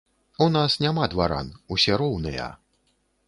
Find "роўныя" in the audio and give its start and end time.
2.05-2.51